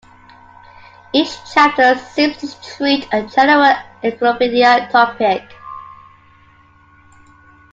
[1.13, 5.43] Each chapter seems to treat a general encyclopedic topic.